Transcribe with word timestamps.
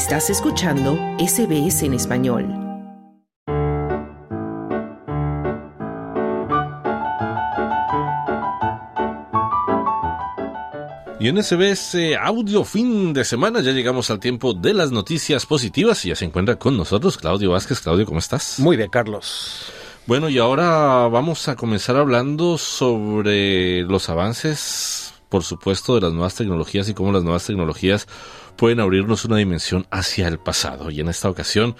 Estás 0.00 0.30
escuchando 0.30 0.96
SBS 1.18 1.82
en 1.82 1.92
español. 1.92 2.46
Y 11.20 11.28
en 11.28 11.42
SBS 11.42 12.16
Audio 12.18 12.64
Fin 12.64 13.12
de 13.12 13.26
Semana 13.26 13.60
ya 13.60 13.72
llegamos 13.72 14.10
al 14.10 14.20
tiempo 14.20 14.54
de 14.54 14.72
las 14.72 14.90
noticias 14.90 15.44
positivas 15.44 16.02
y 16.06 16.08
ya 16.08 16.16
se 16.16 16.24
encuentra 16.24 16.56
con 16.56 16.78
nosotros 16.78 17.18
Claudio 17.18 17.50
Vázquez. 17.50 17.80
Claudio, 17.80 18.06
¿cómo 18.06 18.20
estás? 18.20 18.58
Muy 18.58 18.78
bien, 18.78 18.88
Carlos. 18.88 19.70
Bueno, 20.06 20.30
y 20.30 20.38
ahora 20.38 21.08
vamos 21.08 21.46
a 21.48 21.56
comenzar 21.56 21.96
hablando 21.96 22.56
sobre 22.56 23.82
los 23.82 24.08
avances, 24.08 25.12
por 25.28 25.44
supuesto, 25.44 25.94
de 25.94 26.00
las 26.00 26.12
nuevas 26.14 26.36
tecnologías 26.36 26.88
y 26.88 26.94
cómo 26.94 27.12
las 27.12 27.22
nuevas 27.22 27.44
tecnologías 27.44 28.08
pueden 28.56 28.80
abrirnos 28.80 29.24
una 29.24 29.36
dimensión 29.36 29.86
hacia 29.90 30.28
el 30.28 30.38
pasado. 30.38 30.90
Y 30.90 31.00
en 31.00 31.08
esta 31.08 31.28
ocasión, 31.28 31.76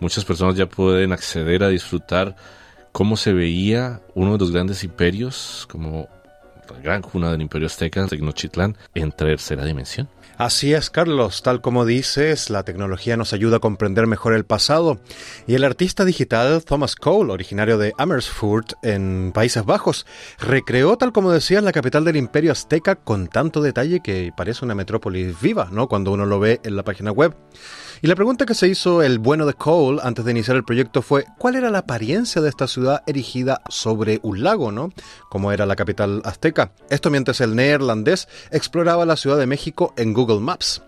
muchas 0.00 0.24
personas 0.24 0.56
ya 0.56 0.66
pueden 0.66 1.12
acceder 1.12 1.62
a 1.62 1.68
disfrutar 1.68 2.36
cómo 2.92 3.16
se 3.16 3.32
veía 3.32 4.00
uno 4.14 4.32
de 4.32 4.38
los 4.38 4.52
grandes 4.52 4.82
imperios, 4.84 5.66
como 5.70 6.08
la 6.70 6.78
gran 6.80 7.02
cuna 7.02 7.30
del 7.30 7.42
imperio 7.42 7.66
azteca, 7.66 8.06
Tecnochitlán, 8.06 8.76
en 8.94 9.12
tercera 9.12 9.64
dimensión. 9.64 10.08
Así 10.38 10.74
es, 10.74 10.90
Carlos. 10.90 11.40
Tal 11.42 11.62
como 11.62 11.86
dices, 11.86 12.50
la 12.50 12.62
tecnología 12.62 13.16
nos 13.16 13.32
ayuda 13.32 13.56
a 13.56 13.60
comprender 13.60 14.06
mejor 14.06 14.34
el 14.34 14.44
pasado. 14.44 14.98
Y 15.46 15.54
el 15.54 15.64
artista 15.64 16.04
digital 16.04 16.62
Thomas 16.62 16.94
Cole, 16.94 17.32
originario 17.32 17.78
de 17.78 17.94
Amersfoort, 17.96 18.74
en 18.82 19.32
Países 19.32 19.64
Bajos, 19.64 20.04
recreó, 20.38 20.98
tal 20.98 21.12
como 21.12 21.32
decías, 21.32 21.62
la 21.62 21.72
capital 21.72 22.04
del 22.04 22.16
imperio 22.16 22.52
azteca 22.52 22.96
con 22.96 23.28
tanto 23.28 23.62
detalle 23.62 24.00
que 24.00 24.30
parece 24.36 24.66
una 24.66 24.74
metrópolis 24.74 25.40
viva, 25.40 25.68
¿no? 25.72 25.88
Cuando 25.88 26.12
uno 26.12 26.26
lo 26.26 26.38
ve 26.38 26.60
en 26.64 26.76
la 26.76 26.82
página 26.82 27.12
web. 27.12 27.34
Y 28.02 28.08
la 28.08 28.14
pregunta 28.14 28.44
que 28.44 28.54
se 28.54 28.68
hizo 28.68 29.02
el 29.02 29.18
bueno 29.18 29.46
de 29.46 29.54
Cole 29.54 30.00
antes 30.02 30.22
de 30.26 30.32
iniciar 30.32 30.58
el 30.58 30.64
proyecto 30.64 31.00
fue 31.00 31.24
¿cuál 31.38 31.56
era 31.56 31.70
la 31.70 31.78
apariencia 31.78 32.42
de 32.42 32.50
esta 32.50 32.66
ciudad 32.66 33.02
erigida 33.06 33.62
sobre 33.70 34.20
un 34.22 34.42
lago, 34.42 34.70
¿no? 34.70 34.90
Como 35.30 35.50
era 35.50 35.64
la 35.64 35.76
capital 35.76 36.20
azteca. 36.24 36.72
Esto 36.90 37.10
mientras 37.10 37.40
el 37.40 37.56
neerlandés 37.56 38.28
exploraba 38.50 39.06
la 39.06 39.16
Ciudad 39.16 39.38
de 39.38 39.46
México 39.46 39.94
en 39.96 40.12
Google 40.12 40.25
Maps. 40.40 40.82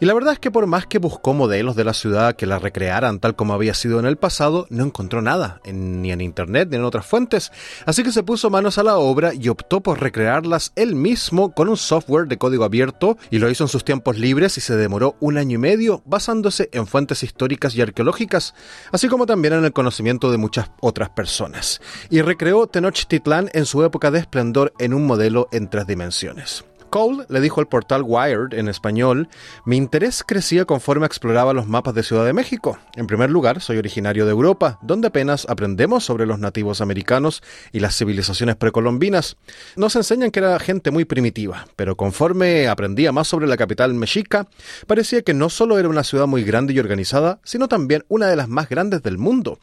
Y 0.00 0.06
la 0.06 0.14
verdad 0.14 0.32
es 0.32 0.38
que 0.40 0.50
por 0.50 0.66
más 0.66 0.86
que 0.86 0.98
buscó 0.98 1.34
modelos 1.34 1.76
de 1.76 1.84
la 1.84 1.94
ciudad 1.94 2.34
que 2.34 2.46
la 2.46 2.58
recrearan 2.58 3.20
tal 3.20 3.36
como 3.36 3.54
había 3.54 3.74
sido 3.74 4.00
en 4.00 4.06
el 4.06 4.16
pasado, 4.16 4.66
no 4.68 4.84
encontró 4.84 5.22
nada, 5.22 5.60
ni 5.64 6.10
en 6.10 6.20
internet 6.20 6.68
ni 6.70 6.76
en 6.76 6.84
otras 6.84 7.06
fuentes. 7.06 7.52
Así 7.86 8.02
que 8.02 8.10
se 8.10 8.24
puso 8.24 8.50
manos 8.50 8.78
a 8.78 8.82
la 8.82 8.98
obra 8.98 9.32
y 9.34 9.48
optó 9.48 9.82
por 9.82 10.00
recrearlas 10.00 10.72
él 10.74 10.96
mismo 10.96 11.54
con 11.54 11.68
un 11.68 11.76
software 11.76 12.26
de 12.26 12.38
código 12.38 12.64
abierto 12.64 13.16
y 13.30 13.38
lo 13.38 13.48
hizo 13.48 13.64
en 13.64 13.68
sus 13.68 13.84
tiempos 13.84 14.18
libres 14.18 14.58
y 14.58 14.60
se 14.60 14.76
demoró 14.76 15.16
un 15.20 15.38
año 15.38 15.54
y 15.54 15.58
medio 15.58 16.02
basándose 16.06 16.68
en 16.72 16.86
fuentes 16.86 17.22
históricas 17.22 17.76
y 17.76 17.82
arqueológicas, 17.82 18.54
así 18.90 19.08
como 19.08 19.26
también 19.26 19.54
en 19.54 19.64
el 19.64 19.72
conocimiento 19.72 20.32
de 20.32 20.38
muchas 20.38 20.70
otras 20.80 21.10
personas. 21.10 21.80
Y 22.10 22.20
recreó 22.20 22.66
Tenochtitlan 22.66 23.48
en 23.52 23.64
su 23.64 23.84
época 23.84 24.10
de 24.10 24.18
esplendor 24.18 24.74
en 24.78 24.92
un 24.92 25.06
modelo 25.06 25.48
en 25.52 25.70
tres 25.70 25.86
dimensiones. 25.86 26.64
Cole 26.94 27.26
le 27.28 27.40
dijo 27.40 27.60
al 27.60 27.66
portal 27.66 28.04
Wired 28.06 28.56
en 28.56 28.68
español, 28.68 29.28
mi 29.64 29.76
interés 29.76 30.22
crecía 30.24 30.64
conforme 30.64 31.06
exploraba 31.06 31.52
los 31.52 31.66
mapas 31.66 31.92
de 31.92 32.04
Ciudad 32.04 32.24
de 32.24 32.32
México. 32.32 32.78
En 32.94 33.08
primer 33.08 33.30
lugar, 33.30 33.60
soy 33.60 33.78
originario 33.78 34.26
de 34.26 34.30
Europa, 34.30 34.78
donde 34.80 35.08
apenas 35.08 35.44
aprendemos 35.48 36.04
sobre 36.04 36.24
los 36.24 36.38
nativos 36.38 36.80
americanos 36.80 37.42
y 37.72 37.80
las 37.80 37.98
civilizaciones 37.98 38.54
precolombinas. 38.54 39.36
Nos 39.74 39.96
enseñan 39.96 40.30
que 40.30 40.38
era 40.38 40.56
gente 40.60 40.92
muy 40.92 41.04
primitiva, 41.04 41.66
pero 41.74 41.96
conforme 41.96 42.68
aprendía 42.68 43.10
más 43.10 43.26
sobre 43.26 43.48
la 43.48 43.56
capital 43.56 43.92
mexica, 43.94 44.46
parecía 44.86 45.22
que 45.22 45.34
no 45.34 45.50
solo 45.50 45.80
era 45.80 45.88
una 45.88 46.04
ciudad 46.04 46.28
muy 46.28 46.44
grande 46.44 46.74
y 46.74 46.78
organizada, 46.78 47.40
sino 47.42 47.66
también 47.66 48.04
una 48.06 48.28
de 48.28 48.36
las 48.36 48.48
más 48.48 48.68
grandes 48.68 49.02
del 49.02 49.18
mundo. 49.18 49.58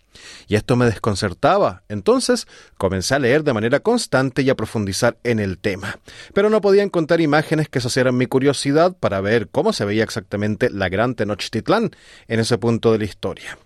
Y 0.50 0.56
esto 0.56 0.76
me 0.76 0.86
desconcertaba. 0.86 1.84
Entonces 1.88 2.46
comencé 2.78 3.16
a 3.16 3.20
leer 3.20 3.46
de 3.46 3.54
manera 3.54 3.80
constante 3.80 4.42
y 4.42 4.50
a 4.50 4.56
profundizar 4.56 5.18
en 5.24 5.40
el 5.40 5.58
tema. 5.58 5.98
Pero 6.34 6.50
no 6.50 6.60
podía 6.60 6.84
encontrar 6.84 7.21
imágenes 7.22 7.70
que 7.70 7.80
saciaran 7.80 8.18
mi 8.18 8.26
curiosidad 8.26 8.96
para 9.00 9.22
ver 9.22 9.48
cómo 9.50 9.74
se 9.74 9.86
veía 9.86 10.04
exactamente 10.04 10.70
la 10.70 10.90
gran 10.90 11.16
Tenochtitlán 11.16 11.92
en 12.28 12.40
ese 12.40 12.58
punto 12.58 12.92
de 12.92 13.00
la 13.00 13.06
historia. 13.06 13.58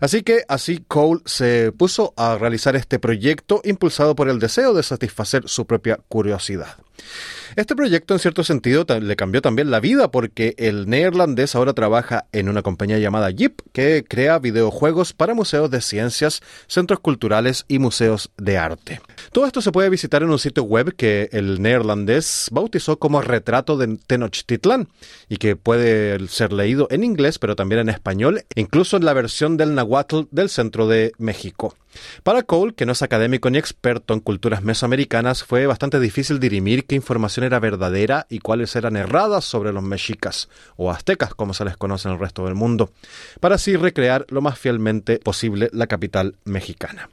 Así 0.00 0.22
que 0.22 0.44
así 0.48 0.84
Cole 0.86 1.20
se 1.24 1.72
puso 1.72 2.14
a 2.16 2.38
realizar 2.38 2.76
este 2.76 2.98
proyecto 2.98 3.60
impulsado 3.64 4.14
por 4.14 4.28
el 4.28 4.38
deseo 4.38 4.74
de 4.74 4.82
satisfacer 4.82 5.48
su 5.48 5.66
propia 5.66 5.98
curiosidad. 6.08 6.76
Este 7.58 7.74
proyecto 7.74 8.14
en 8.14 8.20
cierto 8.20 8.44
sentido 8.44 8.86
le 9.00 9.16
cambió 9.16 9.42
también 9.42 9.72
la 9.72 9.80
vida 9.80 10.12
porque 10.12 10.54
el 10.58 10.88
neerlandés 10.88 11.56
ahora 11.56 11.72
trabaja 11.72 12.26
en 12.30 12.48
una 12.48 12.62
compañía 12.62 13.00
llamada 13.00 13.32
Jeep 13.32 13.62
que 13.72 14.04
crea 14.08 14.38
videojuegos 14.38 15.12
para 15.12 15.34
museos 15.34 15.68
de 15.68 15.80
ciencias, 15.80 16.40
centros 16.68 17.00
culturales 17.00 17.64
y 17.66 17.80
museos 17.80 18.30
de 18.36 18.58
arte. 18.58 19.00
Todo 19.32 19.44
esto 19.44 19.60
se 19.60 19.72
puede 19.72 19.90
visitar 19.90 20.22
en 20.22 20.30
un 20.30 20.38
sitio 20.38 20.62
web 20.62 20.94
que 20.94 21.30
el 21.32 21.60
neerlandés 21.60 22.46
bautizó 22.52 23.00
como 23.00 23.22
Retrato 23.22 23.76
de 23.76 23.98
Tenochtitlan 24.06 24.86
y 25.28 25.38
que 25.38 25.56
puede 25.56 26.28
ser 26.28 26.52
leído 26.52 26.86
en 26.92 27.02
inglés 27.02 27.40
pero 27.40 27.56
también 27.56 27.80
en 27.80 27.88
español, 27.88 28.44
incluso 28.54 28.96
en 28.96 29.04
la 29.04 29.14
versión 29.14 29.56
del 29.56 29.74
Nahuatl 29.74 30.28
del 30.30 30.48
centro 30.48 30.86
de 30.86 31.10
México. 31.18 31.74
Para 32.22 32.42
Cole, 32.42 32.74
que 32.74 32.86
no 32.86 32.92
es 32.92 33.02
académico 33.02 33.50
ni 33.50 33.58
experto 33.58 34.14
en 34.14 34.20
culturas 34.20 34.62
mesoamericanas, 34.62 35.44
fue 35.44 35.66
bastante 35.66 36.00
difícil 36.00 36.40
dirimir 36.40 36.86
qué 36.86 36.94
información 36.94 37.44
era 37.44 37.58
verdadera 37.58 38.26
y 38.28 38.40
cuáles 38.40 38.74
eran 38.76 38.96
erradas 38.96 39.44
sobre 39.44 39.72
los 39.72 39.82
mexicas, 39.82 40.48
o 40.76 40.90
aztecas 40.90 41.34
como 41.34 41.54
se 41.54 41.64
les 41.64 41.76
conoce 41.76 42.08
en 42.08 42.14
el 42.14 42.20
resto 42.20 42.44
del 42.44 42.54
mundo, 42.54 42.92
para 43.40 43.56
así 43.56 43.76
recrear 43.76 44.26
lo 44.28 44.40
más 44.40 44.58
fielmente 44.58 45.18
posible 45.18 45.70
la 45.72 45.86
capital 45.86 46.36
mexicana. 46.44 47.08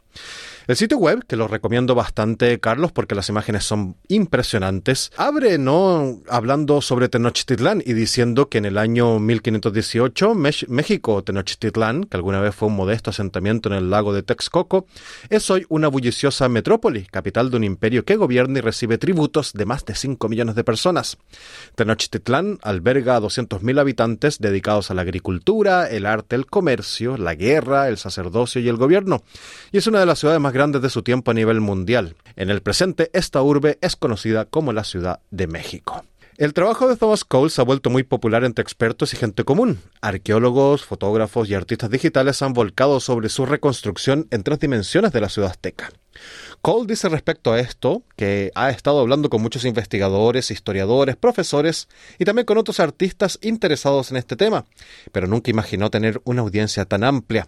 El 0.68 0.76
sitio 0.76 0.98
web, 0.98 1.24
que 1.28 1.36
lo 1.36 1.48
recomiendo 1.48 1.94
bastante, 1.94 2.60
Carlos, 2.60 2.92
porque 2.92 3.14
las 3.14 3.30
imágenes 3.30 3.66
son 3.66 3.98
impresionantes, 4.08 5.12
abre, 5.16 5.60
¿no? 5.60 6.22
Hablando 6.28 6.82
sobre 6.82 7.08
Tenochtitlán 7.08 7.84
y 7.86 7.94
diciendo 7.94 8.50
que 8.50 8.58
en 8.58 8.66
el 8.66 8.80
año 8.80 9.20
1518, 9.20 10.34
México, 10.34 11.24
Tenochtitlán, 11.24 12.06
que 12.06 12.18
alguna 12.18 12.40
vez 12.40 12.56
fue 12.56 12.70
un 12.70 12.76
modesto 12.76 13.12
asentamiento 13.12 13.70
en 13.70 13.76
el 13.76 13.92
lago 13.92 14.12
de 14.12 14.24
Texcoco, 14.24 14.88
es 15.30 15.52
hoy 15.52 15.68
una 15.70 15.88
bulliciosa 15.88 16.50
metrópoli, 16.50 17.06
capital 17.06 17.52
de 17.52 17.58
un 17.58 17.64
imperio 17.64 18.04
que 18.04 18.16
gobierna 18.16 18.58
y 18.58 18.62
recibe 18.62 18.98
tributos 18.98 19.54
de 19.54 19.66
más 19.66 19.86
de 19.86 19.94
5 19.94 20.28
millones 20.30 20.56
de 20.56 20.64
personas. 20.64 21.18
Tenochtitlán 21.76 22.58
alberga 22.64 23.18
a 23.18 23.22
200.000 23.22 23.80
habitantes 23.80 24.40
dedicados 24.40 24.90
a 24.90 24.96
la 24.96 25.04
agricultura, 25.04 25.88
el 25.88 26.08
arte, 26.08 26.36
el 26.36 26.48
comercio, 26.48 27.18
la 27.18 27.36
guerra, 27.36 27.88
el 27.88 27.98
sacerdocio 27.98 28.62
y 28.62 28.68
el 28.68 28.78
gobierno, 28.78 29.22
y 29.72 29.78
es 29.78 29.86
una 29.86 30.00
de 30.00 30.08
las 30.08 30.18
ciudades 30.18 30.42
más 30.42 30.55
grandes 30.56 30.82
de 30.82 30.90
su 30.90 31.04
tiempo 31.04 31.32
a 31.32 31.34
nivel 31.34 31.60
mundial. 31.60 32.16
En 32.38 32.50
el 32.50 32.62
presente, 32.62 33.10
esta 33.12 33.42
urbe 33.42 33.78
es 33.82 33.98
conocida 33.98 34.46
como 34.46 34.72
la 34.72 34.86
Ciudad 34.86 35.20
de 35.30 35.48
México. 35.48 36.06
El 36.38 36.54
trabajo 36.54 36.88
de 36.88 36.96
Thomas 36.96 37.26
Cole 37.26 37.50
se 37.50 37.60
ha 37.60 37.66
vuelto 37.66 37.90
muy 37.90 38.04
popular 38.04 38.46
entre 38.46 38.64
expertos 38.64 39.14
y 39.14 39.18
gente 39.18 39.44
común. 39.44 39.80
Arqueólogos, 40.02 40.86
fotógrafos 40.86 41.50
y 41.50 41.56
artistas 41.56 41.90
digitales 41.90 42.42
han 42.42 42.54
volcado 42.54 43.02
sobre 43.02 43.28
su 43.28 43.46
reconstrucción 43.46 44.28
en 44.32 44.44
tres 44.44 44.60
dimensiones 44.60 45.12
de 45.12 45.22
la 45.22 45.30
ciudad 45.30 45.52
azteca. 45.52 45.92
Cole 46.66 46.88
dice 46.88 47.10
respecto 47.10 47.54
a 47.54 47.60
esto 47.60 48.02
que 48.16 48.52
ha 48.56 48.72
estado 48.72 49.00
hablando 49.00 49.30
con 49.30 49.40
muchos 49.40 49.66
investigadores, 49.66 50.50
historiadores, 50.50 51.16
profesores 51.16 51.88
y 52.18 52.26
también 52.26 52.48
con 52.48 52.58
otros 52.58 52.80
artistas 52.80 53.38
interesados 53.44 54.10
en 54.10 54.18
este 54.18 54.36
tema, 54.36 54.66
pero 55.12 55.28
nunca 55.28 55.52
imaginó 55.52 55.92
tener 55.92 56.24
una 56.24 56.42
audiencia 56.42 56.86
tan 56.86 57.04
amplia. 57.04 57.48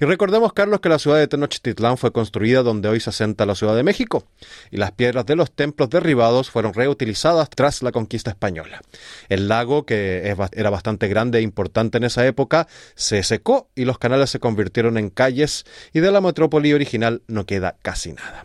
Y 0.00 0.04
recordemos, 0.04 0.52
Carlos, 0.52 0.80
que 0.80 0.88
la 0.88 0.98
ciudad 0.98 1.18
de 1.18 1.26
Tenochtitlán 1.26 1.98
fue 1.98 2.12
construida 2.12 2.62
donde 2.62 2.88
hoy 2.88 3.00
se 3.00 3.10
asenta 3.10 3.44
la 3.44 3.54
Ciudad 3.54 3.76
de 3.76 3.82
México, 3.82 4.24
y 4.70 4.76
las 4.76 4.92
piedras 4.92 5.26
de 5.26 5.36
los 5.36 5.50
templos 5.50 5.90
derribados 5.90 6.50
fueron 6.50 6.72
reutilizadas 6.72 7.50
tras 7.50 7.82
la 7.82 7.92
conquista 7.92 8.30
española. 8.30 8.80
El 9.28 9.48
lago, 9.48 9.84
que 9.84 10.34
era 10.52 10.70
bastante 10.70 11.08
grande 11.08 11.40
e 11.40 11.42
importante 11.42 11.98
en 11.98 12.04
esa 12.04 12.26
época, 12.26 12.68
se 12.94 13.22
secó 13.22 13.68
y 13.74 13.84
los 13.84 13.98
canales 13.98 14.30
se 14.30 14.40
convirtieron 14.40 14.96
en 14.96 15.10
calles, 15.10 15.66
y 15.92 16.00
de 16.00 16.12
la 16.12 16.20
metrópoli 16.20 16.72
original 16.72 17.22
no 17.26 17.44
queda 17.44 17.76
casi 17.82 18.12
nada. 18.12 18.37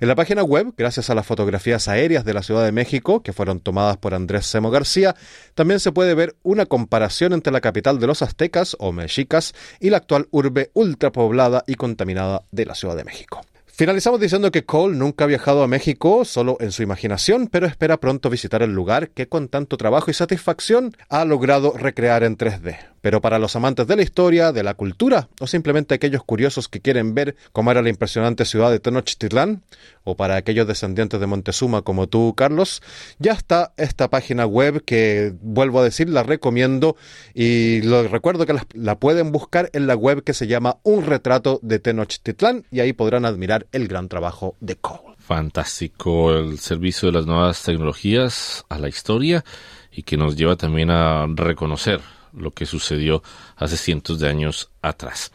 En 0.00 0.08
la 0.08 0.14
página 0.14 0.42
web, 0.42 0.72
gracias 0.76 1.10
a 1.10 1.14
las 1.14 1.26
fotografías 1.26 1.88
aéreas 1.88 2.24
de 2.24 2.34
la 2.34 2.42
Ciudad 2.42 2.64
de 2.64 2.72
México, 2.72 3.22
que 3.22 3.32
fueron 3.32 3.60
tomadas 3.60 3.96
por 3.96 4.14
Andrés 4.14 4.46
Semo 4.46 4.70
García, 4.70 5.14
también 5.54 5.80
se 5.80 5.92
puede 5.92 6.14
ver 6.14 6.36
una 6.42 6.66
comparación 6.66 7.32
entre 7.32 7.52
la 7.52 7.60
capital 7.60 7.98
de 7.98 8.06
los 8.06 8.22
aztecas 8.22 8.76
o 8.78 8.92
mexicas 8.92 9.54
y 9.80 9.90
la 9.90 9.98
actual 9.98 10.28
urbe 10.30 10.70
ultrapoblada 10.74 11.64
y 11.66 11.74
contaminada 11.74 12.42
de 12.50 12.66
la 12.66 12.74
Ciudad 12.74 12.96
de 12.96 13.04
México. 13.04 13.40
Finalizamos 13.78 14.18
diciendo 14.18 14.50
que 14.50 14.64
Cole 14.64 14.96
nunca 14.96 15.22
ha 15.22 15.28
viajado 15.28 15.62
a 15.62 15.68
México 15.68 16.24
solo 16.24 16.56
en 16.58 16.72
su 16.72 16.82
imaginación, 16.82 17.46
pero 17.46 17.64
espera 17.64 17.98
pronto 17.98 18.28
visitar 18.28 18.60
el 18.64 18.74
lugar 18.74 19.10
que 19.10 19.28
con 19.28 19.46
tanto 19.46 19.76
trabajo 19.76 20.10
y 20.10 20.14
satisfacción 20.14 20.96
ha 21.08 21.24
logrado 21.24 21.72
recrear 21.76 22.24
en 22.24 22.36
3D. 22.36 22.76
Pero 23.00 23.20
para 23.20 23.38
los 23.38 23.56
amantes 23.56 23.86
de 23.86 23.96
la 23.96 24.02
historia, 24.02 24.52
de 24.52 24.62
la 24.62 24.74
cultura, 24.74 25.28
o 25.40 25.46
simplemente 25.46 25.94
aquellos 25.94 26.24
curiosos 26.24 26.68
que 26.68 26.80
quieren 26.80 27.14
ver 27.14 27.36
cómo 27.52 27.70
era 27.70 27.82
la 27.82 27.88
impresionante 27.88 28.44
ciudad 28.44 28.70
de 28.70 28.80
Tenochtitlán, 28.80 29.62
o 30.04 30.16
para 30.16 30.36
aquellos 30.36 30.66
descendientes 30.66 31.20
de 31.20 31.26
Montezuma 31.26 31.82
como 31.82 32.08
tú, 32.08 32.34
Carlos, 32.36 32.82
ya 33.18 33.32
está 33.32 33.72
esta 33.76 34.08
página 34.08 34.46
web 34.46 34.82
que, 34.84 35.34
vuelvo 35.40 35.80
a 35.80 35.84
decir, 35.84 36.08
la 36.08 36.22
recomiendo 36.22 36.96
y 37.34 37.82
lo 37.82 38.06
recuerdo 38.08 38.46
que 38.46 38.54
la, 38.54 38.66
la 38.74 38.98
pueden 38.98 39.32
buscar 39.32 39.70
en 39.72 39.86
la 39.86 39.94
web 39.94 40.22
que 40.24 40.34
se 40.34 40.46
llama 40.46 40.78
Un 40.82 41.04
retrato 41.04 41.60
de 41.62 41.78
Tenochtitlán 41.78 42.64
y 42.70 42.80
ahí 42.80 42.92
podrán 42.92 43.24
admirar 43.24 43.66
el 43.72 43.88
gran 43.88 44.08
trabajo 44.08 44.56
de 44.60 44.76
Cole. 44.76 45.16
Fantástico 45.18 46.32
el 46.32 46.58
servicio 46.58 47.08
de 47.08 47.18
las 47.18 47.26
nuevas 47.26 47.62
tecnologías 47.62 48.64
a 48.68 48.78
la 48.78 48.88
historia 48.88 49.44
y 49.92 50.02
que 50.02 50.16
nos 50.16 50.36
lleva 50.36 50.56
también 50.56 50.90
a 50.90 51.26
reconocer 51.28 52.00
lo 52.32 52.52
que 52.52 52.66
sucedió 52.66 53.22
hace 53.56 53.76
cientos 53.76 54.18
de 54.18 54.28
años 54.28 54.70
atrás. 54.82 55.32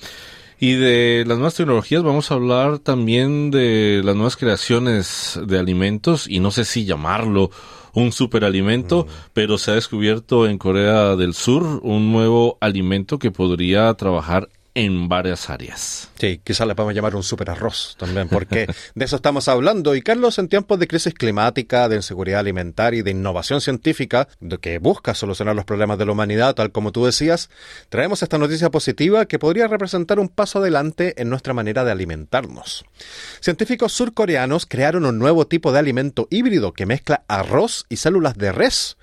Y 0.59 0.75
de 0.75 1.25
las 1.27 1.37
nuevas 1.37 1.55
tecnologías 1.55 2.03
vamos 2.03 2.31
a 2.31 2.35
hablar 2.35 2.79
también 2.79 3.51
de 3.51 4.01
las 4.03 4.15
nuevas 4.15 4.37
creaciones 4.37 5.39
de 5.45 5.59
alimentos 5.59 6.25
y 6.27 6.39
no 6.39 6.51
sé 6.51 6.63
si 6.63 6.85
llamarlo 6.85 7.51
un 7.93 8.11
superalimento, 8.11 9.07
pero 9.33 9.57
se 9.57 9.71
ha 9.71 9.75
descubierto 9.75 10.47
en 10.47 10.57
Corea 10.57 11.15
del 11.15 11.33
Sur 11.33 11.81
un 11.83 12.11
nuevo 12.11 12.57
alimento 12.59 13.19
que 13.19 13.29
podría 13.29 13.93
trabajar 13.93 14.49
en 14.75 15.07
varias 15.07 15.49
áreas. 15.49 16.09
Sí, 16.19 16.41
quizás 16.43 16.67
le 16.67 16.73
podemos 16.73 16.95
llamar 16.95 17.15
un 17.15 17.23
super 17.23 17.49
arroz 17.49 17.95
también, 17.97 18.27
porque 18.27 18.67
de 18.95 19.05
eso 19.05 19.17
estamos 19.17 19.47
hablando. 19.47 19.95
Y 19.95 20.01
Carlos, 20.01 20.39
en 20.39 20.47
tiempos 20.47 20.79
de 20.79 20.87
crisis 20.87 21.13
climática, 21.13 21.87
de 21.89 21.97
inseguridad 21.97 22.39
alimentaria 22.39 22.99
y 22.99 23.03
de 23.03 23.11
innovación 23.11 23.61
científica, 23.61 24.27
de 24.39 24.57
que 24.57 24.79
busca 24.79 25.13
solucionar 25.13 25.55
los 25.55 25.65
problemas 25.65 25.97
de 25.97 26.05
la 26.05 26.11
humanidad, 26.11 26.55
tal 26.55 26.71
como 26.71 26.91
tú 26.91 27.05
decías, 27.05 27.49
traemos 27.89 28.23
esta 28.23 28.37
noticia 28.37 28.71
positiva 28.71 29.25
que 29.25 29.39
podría 29.39 29.67
representar 29.67 30.19
un 30.19 30.29
paso 30.29 30.59
adelante 30.59 31.21
en 31.21 31.29
nuestra 31.29 31.53
manera 31.53 31.83
de 31.83 31.91
alimentarnos. 31.91 32.85
Científicos 33.41 33.93
surcoreanos 33.93 34.65
crearon 34.65 35.05
un 35.05 35.19
nuevo 35.19 35.45
tipo 35.47 35.71
de 35.71 35.79
alimento 35.79 36.27
híbrido 36.31 36.73
que 36.73 36.85
mezcla 36.85 37.23
arroz 37.27 37.85
y 37.89 37.97
células 37.97 38.37
de 38.37 38.51
res. 38.51 38.97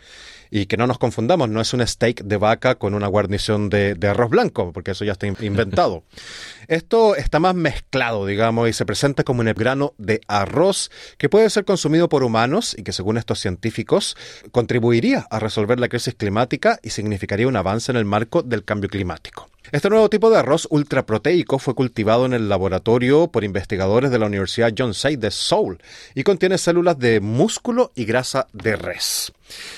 Y 0.51 0.67
que 0.67 0.77
no 0.77 0.87
nos 0.87 0.99
confundamos, 0.99 1.49
no 1.49 1.61
es 1.61 1.73
un 1.73 1.87
steak 1.87 2.25
de 2.25 2.37
vaca 2.37 2.75
con 2.75 2.95
una 2.95 3.07
guarnición 3.07 3.69
de, 3.69 3.95
de 3.95 4.09
arroz 4.09 4.31
blanco, 4.31 4.73
porque 4.73 4.93
eso 4.93 5.05
ya 5.05 5.13
está 5.13 5.27
inventado. 5.27 6.03
Esto 6.69 7.17
está 7.17 7.41
más 7.41 7.55
mezclado, 7.55 8.27
digamos, 8.27 8.69
y 8.69 8.73
se 8.73 8.87
presenta 8.87 9.25
como 9.25 9.41
un 9.41 9.53
grano 9.53 9.95
de 9.99 10.21
arroz 10.29 10.91
que 11.19 11.29
puede 11.29 11.51
ser 11.51 11.65
consumido 11.65 12.09
por 12.09 12.23
humanos 12.23 12.77
y 12.79 12.85
que, 12.85 12.93
según 12.93 13.19
estos 13.19 13.41
científicos, 13.41 14.17
contribuiría 14.53 15.27
a 15.31 15.41
resolver 15.41 15.81
la 15.81 15.89
crisis 15.89 16.15
climática 16.15 16.79
y 16.83 16.91
significaría 16.91 17.49
un 17.49 17.57
avance 17.57 17.91
en 17.91 17.97
el 17.97 18.05
marco 18.05 18.43
del 18.43 18.65
cambio 18.65 18.89
climático. 18.89 19.49
Este 19.73 19.91
nuevo 19.91 20.09
tipo 20.09 20.31
de 20.31 20.39
arroz 20.39 20.67
ultraproteico 20.71 21.59
fue 21.59 21.75
cultivado 21.75 22.27
en 22.27 22.33
el 22.33 22.49
laboratorio 22.49 23.29
por 23.29 23.45
investigadores 23.45 24.11
de 24.11 24.19
la 24.19 24.27
Universidad 24.27 24.73
John 24.77 24.95
Say 24.95 25.17
de 25.17 25.31
Seoul 25.31 25.79
y 26.15 26.25
contiene 26.25 26.59
células 26.59 26.99
de 26.99 27.21
músculo 27.21 27.93
y 27.95 28.05
grasa 28.05 28.49
de 28.53 28.75
res. 28.75 29.33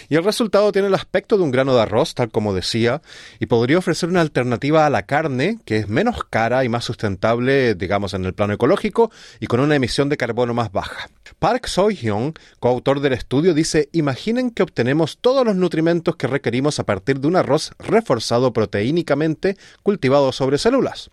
Y 0.08 0.17
el 0.17 0.25
resultado 0.25 0.70
tiene 0.73 0.88
el 0.88 0.94
aspecto 0.94 1.37
de 1.37 1.44
un 1.44 1.50
grano 1.50 1.75
de 1.75 1.82
arroz, 1.82 2.14
tal 2.14 2.31
como 2.31 2.55
decía, 2.55 3.02
y 3.40 3.46
podría 3.46 3.79
ofrecer 3.79 4.08
una 4.08 4.20
alternativa 4.20 4.87
a 4.87 4.90
la 4.90 5.05
carne 5.05 5.58
que 5.64 5.79
es 5.79 5.88
menos 5.88 6.25
cara 6.25 6.64
y 6.64 6.69
más 6.69 6.84
sustentable, 6.84 7.75
digamos, 7.75 8.14
en 8.14 8.25
el 8.25 8.34
plano 8.34 8.55
ecológico 8.55 9.11
y 9.40 9.46
con 9.46 9.61
una 9.61 9.76
emisión 9.76 10.08
de 10.08 10.17
carbono 10.17 10.55
más 10.55 10.73
baja. 10.73 11.11
Park 11.38 11.67
Soy-hyun, 11.67 12.34
coautor 12.61 13.00
del 13.00 13.14
estudio, 13.14 13.55
dice, 13.55 13.88
imaginen 13.93 14.50
que 14.50 14.62
obtenemos 14.62 15.19
todos 15.19 15.44
los 15.44 15.56
nutrimentos 15.56 16.17
que 16.17 16.26
requerimos 16.26 16.79
a 16.79 16.84
partir 16.84 17.19
de 17.19 17.29
un 17.29 17.37
arroz 17.37 17.73
reforzado 17.79 18.52
proteínicamente 18.52 19.56
cultivado 19.82 20.32
sobre 20.32 20.58
células. 20.58 21.10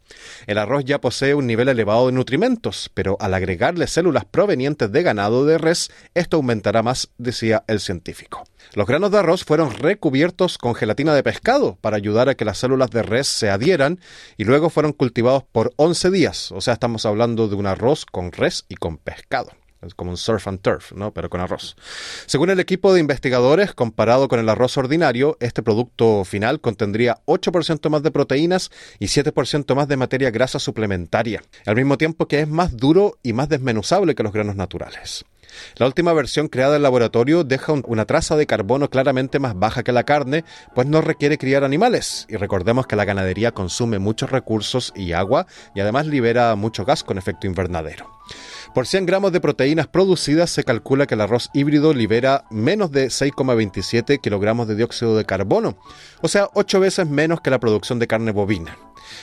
El 0.47 0.57
arroz 0.57 0.85
ya 0.85 1.01
posee 1.01 1.33
un 1.33 1.47
nivel 1.47 1.69
elevado 1.69 2.07
de 2.07 2.13
nutrimentos, 2.13 2.89
pero 2.93 3.17
al 3.19 3.33
agregarle 3.33 3.87
células 3.87 4.25
provenientes 4.25 4.91
de 4.91 5.03
ganado 5.03 5.45
de 5.45 5.57
res, 5.57 5.91
esto 6.13 6.37
aumentará 6.37 6.83
más, 6.83 7.09
decía 7.17 7.63
el 7.67 7.79
científico. 7.79 8.43
Los 8.73 8.87
granos 8.87 9.11
de 9.11 9.17
arroz 9.17 9.43
fueron 9.43 9.71
recubiertos 9.71 10.57
con 10.57 10.75
gelatina 10.75 11.13
de 11.15 11.23
pescado 11.23 11.77
para 11.81 11.97
ayudar 11.97 12.29
a 12.29 12.35
que 12.35 12.45
las 12.45 12.59
células 12.59 12.91
de 12.91 13.01
res 13.01 13.27
se 13.27 13.49
adhieran 13.49 13.99
y 14.37 14.43
luego 14.43 14.69
fueron 14.69 14.93
cultivados 14.93 15.43
por 15.51 15.73
11 15.77 16.11
días, 16.11 16.51
o 16.51 16.61
sea, 16.61 16.73
estamos 16.73 17.05
hablando 17.05 17.47
de 17.47 17.55
un 17.55 17.65
arroz 17.65 18.05
con 18.05 18.31
res 18.31 18.65
y 18.69 18.75
con 18.75 18.97
pescado. 18.97 19.51
Es 19.81 19.93
como 19.93 20.11
un 20.11 20.17
surf 20.17 20.47
and 20.47 20.61
turf, 20.61 20.91
¿no? 20.91 21.13
Pero 21.13 21.29
con 21.29 21.39
arroz. 21.39 21.75
Según 22.25 22.49
el 22.49 22.59
equipo 22.59 22.93
de 22.93 22.99
investigadores, 22.99 23.73
comparado 23.73 24.27
con 24.27 24.39
el 24.39 24.49
arroz 24.49 24.77
ordinario, 24.77 25.37
este 25.39 25.63
producto 25.63 26.25
final 26.25 26.59
contendría 26.59 27.19
8% 27.25 27.89
más 27.89 28.03
de 28.03 28.11
proteínas 28.11 28.71
y 28.99 29.05
7% 29.05 29.75
más 29.75 29.87
de 29.87 29.97
materia 29.97 30.31
grasa 30.31 30.59
suplementaria, 30.59 31.41
al 31.65 31.75
mismo 31.75 31.97
tiempo 31.97 32.27
que 32.27 32.41
es 32.41 32.47
más 32.47 32.75
duro 32.75 33.17
y 33.23 33.33
más 33.33 33.47
desmenuzable 33.47 34.15
que 34.15 34.23
los 34.23 34.33
granos 34.33 34.55
naturales. 34.55 35.25
La 35.77 35.85
última 35.85 36.13
versión 36.13 36.47
creada 36.47 36.75
en 36.75 36.83
laboratorio 36.83 37.43
deja 37.43 37.73
una 37.73 38.05
traza 38.05 38.35
de 38.35 38.45
carbono 38.45 38.89
claramente 38.89 39.39
más 39.39 39.57
baja 39.57 39.83
que 39.83 39.91
la 39.91 40.03
carne, 40.03 40.43
pues 40.75 40.87
no 40.87 41.01
requiere 41.01 41.37
criar 41.37 41.63
animales. 41.63 42.25
Y 42.29 42.35
recordemos 42.35 42.87
que 42.87 42.95
la 42.95 43.05
ganadería 43.05 43.51
consume 43.51 43.99
muchos 43.99 44.29
recursos 44.29 44.93
y 44.95 45.13
agua 45.13 45.47
y 45.75 45.79
además 45.79 46.07
libera 46.07 46.55
mucho 46.55 46.85
gas 46.85 47.03
con 47.03 47.17
efecto 47.17 47.47
invernadero. 47.47 48.09
Por 48.73 48.85
100 48.85 49.07
gramos 49.07 49.31
de 49.31 49.41
proteínas 49.41 49.87
producidas 49.87 50.51
se 50.51 50.63
calcula 50.63 51.07
que 51.07 51.15
el 51.15 51.21
arroz 51.21 51.49
híbrido 51.53 51.93
libera 51.93 52.45
menos 52.51 52.91
de 52.91 53.07
6,27 53.07 54.21
kilogramos 54.21 54.67
de 54.67 54.75
dióxido 54.75 55.17
de 55.17 55.25
carbono, 55.25 55.77
o 56.21 56.27
sea, 56.27 56.49
8 56.53 56.79
veces 56.79 57.07
menos 57.07 57.41
que 57.41 57.49
la 57.49 57.59
producción 57.59 57.97
de 57.97 58.07
carne 58.07 58.31
bovina. 58.31 58.77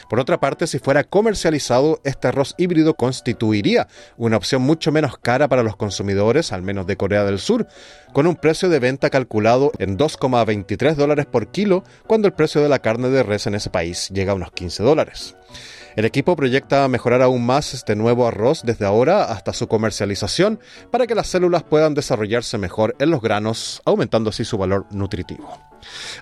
Por 0.09 0.21
otra 0.21 0.41
parte, 0.41 0.67
si 0.67 0.79
fuera 0.79 1.05
comercializado, 1.05 2.01
este 2.05 2.29
arroz 2.29 2.55
híbrido 2.59 2.95
constituiría 2.95 3.89
una 4.17 4.37
opción 4.37 4.63
mucho 4.63 4.93
menos 4.93 5.19
cara 5.19 5.49
para 5.49 5.63
los 5.63 5.77
consumidores, 5.77 6.53
al 6.53 6.63
menos 6.63 6.87
de 6.87 6.97
Corea 6.97 7.25
del 7.25 7.39
Sur, 7.39 7.67
con 8.13 8.27
un 8.27 8.37
precio 8.37 8.69
de 8.69 8.79
venta 8.79 9.11
calculado 9.11 9.73
en 9.79 9.99
2,23 9.99 10.95
dólares 10.95 11.27
por 11.27 11.49
kilo, 11.49 11.85
cuando 12.07 12.29
el 12.29 12.35
precio 12.35 12.63
de 12.63 12.69
la 12.69 12.79
carne 12.79 13.09
de 13.09 13.23
res 13.23 13.47
en 13.47 13.55
ese 13.55 13.71
país 13.71 14.09
llega 14.11 14.33
a 14.33 14.37
unos 14.37 14.53
15 14.53 14.83
dólares. 14.83 15.37
El 15.97 16.05
equipo 16.05 16.37
proyecta 16.37 16.87
mejorar 16.89 17.23
aún 17.23 17.47
más 17.47 17.73
este 17.73 17.97
nuevo 17.97 18.29
arroz 18.29 18.63
desde 18.65 18.85
ahora 18.85 19.25
hasta 19.25 19.55
su 19.55 19.67
comercialización 19.67 20.61
para 20.91 21.07
que 21.07 21.15
las 21.15 21.27
células 21.27 21.63
puedan 21.63 21.95
desarrollarse 21.95 22.59
mejor 22.59 22.95
en 22.99 23.11
los 23.11 23.23
granos, 23.23 23.81
aumentando 23.87 24.29
así 24.29 24.45
su 24.45 24.59
valor 24.59 24.85
nutritivo. 24.91 25.59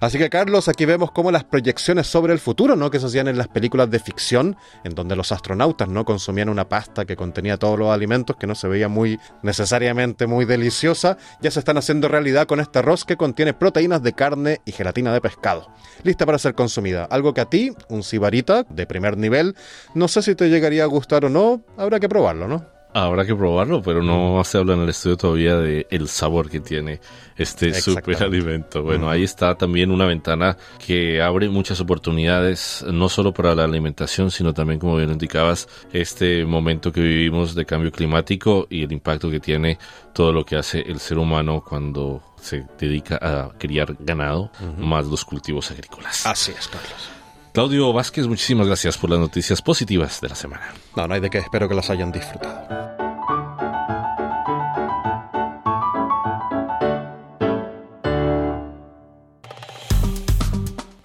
Así 0.01 0.19
que 0.19 0.31
Carlos, 0.31 0.69
aquí 0.69 0.85
vemos 0.85 1.11
cómo 1.11 1.31
las 1.31 1.45
proyecciones 1.45 2.07
sobre 2.07 2.33
el 2.33 2.39
futuro, 2.39 2.77
¿no? 2.77 2.91
que 2.91 3.01
se 3.01 3.07
hacían 3.07 3.29
en 3.29 3.39
las 3.39 3.49
películas 3.49 3.91
de 3.91 3.99
ficción, 3.99 4.57
en 4.85 4.95
donde 4.95 5.17
los 5.17 5.33
astronautas 5.33 5.89
no 5.89 6.05
consumían 6.05 6.49
una 6.49 6.69
pasta 6.69 7.05
que 7.05 7.17
contenía 7.17 7.57
todos 7.57 7.79
los 7.79 7.91
alimentos, 7.91 8.37
que 8.37 8.47
no 8.47 8.55
se 8.55 8.69
veía 8.69 8.89
muy 8.89 9.19
necesariamente 9.43 10.27
muy 10.27 10.45
deliciosa, 10.45 11.17
ya 11.41 11.51
se 11.51 11.59
están 11.59 11.77
haciendo 11.77 12.09
realidad 12.09 12.47
con 12.47 12.61
este 12.61 12.81
arroz 12.81 13.05
que 13.05 13.17
contiene 13.17 13.55
proteínas 13.55 14.03
de 14.03 14.13
carne 14.13 14.61
y 14.65 14.73
gelatina 14.73 15.13
de 15.13 15.21
pescado, 15.21 15.71
lista 16.03 16.27
para 16.27 16.39
ser 16.39 16.55
consumida. 16.55 17.05
Algo 17.05 17.35
que 17.35 17.41
a 17.41 17.47
ti, 17.47 17.73
un 17.89 18.03
sibarita 18.03 18.65
de 18.65 18.87
primer 18.87 19.17
nivel, 19.17 19.57
no 19.95 20.09
sé 20.09 20.23
si 20.23 20.35
te 20.35 20.49
llegaría 20.49 20.85
a 20.85 20.87
gustar 20.87 21.25
o 21.25 21.31
no, 21.31 21.65
habrá 21.77 22.01
que 22.01 22.09
probarlo, 22.09 22.49
¿no? 22.49 22.74
Habrá 22.97 23.27
que 23.27 23.35
probarlo, 23.35 23.83
pero 23.83 24.05
no 24.05 24.41
se 24.45 24.57
habla 24.57 24.75
en 24.75 24.83
el 24.83 24.89
estudio 24.89 25.17
todavía 25.17 25.57
de 25.57 25.89
el 25.91 26.07
sabor 26.09 26.49
que 26.49 26.61
tiene 26.61 27.01
este 27.37 27.75
super 27.75 28.23
alimento. 28.23 28.85
Bueno, 28.85 29.11
ahí 29.11 29.25
está 29.25 29.57
también 29.57 29.91
una 29.91 30.07
ventana 30.07 30.57
que 30.79 31.21
abre 31.21 31.49
muchas 31.49 31.81
oportunidades, 31.81 32.85
no 32.89 33.09
solo 33.09 33.35
para 33.35 33.53
la 33.57 33.65
alimentación, 33.65 34.31
sino 34.31 34.55
también, 34.55 34.79
como 34.79 34.97
bien 34.97 35.11
indicabas, 35.11 35.69
este 35.93 36.45
momento 36.45 36.93
que 36.93 37.01
vivimos 37.01 37.57
de 37.57 37.67
cambio 37.67 37.91
climático 37.91 38.69
y 38.71 38.85
el 38.85 38.93
impacto 38.93 39.29
que 39.29 39.41
tiene 39.41 39.77
todo 40.13 40.33
lo 40.33 40.47
que 40.47 40.55
hace 40.55 40.81
el 40.81 41.01
ser 41.01 41.19
humano 41.19 41.65
cuando 41.69 42.23
se 42.41 42.65
dedica 42.79 43.19
a 43.21 43.59
criar 43.59 43.97
ganado, 43.99 44.53
más 44.79 45.07
los 45.07 45.25
cultivos 45.25 45.69
agrícolas. 45.73 46.25
Así 46.27 46.53
es, 46.57 46.69
Carlos. 46.69 47.14
Claudio 47.55 47.93
Vázquez, 47.93 48.27
muchísimas 48.27 48.67
gracias 48.67 48.99
por 48.99 49.11
las 49.11 49.21
noticias 49.21 49.63
positivas 49.63 50.21
de 50.21 50.29
la 50.29 50.35
semana. 50.35 50.75
No, 50.97 51.07
no 51.07 51.15
hay 51.15 51.21
de 51.21 51.31
qué, 51.31 51.39
espero 51.39 51.69
que 51.69 51.77
las 51.77 51.89
hayan 51.89 52.11
disfrutado. 52.11 52.67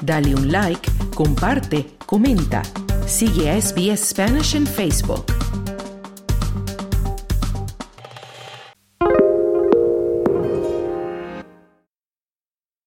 Dale 0.02 0.34
un 0.34 0.52
like, 0.52 0.90
comparte, 1.14 1.86
comenta. 2.08 2.64
Sigue 3.06 3.52
a 3.52 3.62
SBS 3.62 4.10
Spanish 4.10 4.56
en 4.56 4.66
Facebook. 4.66 5.39